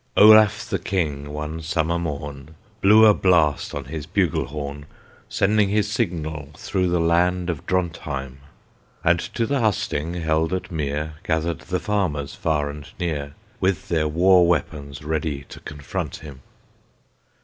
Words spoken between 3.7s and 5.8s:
on his bugle horn, Sending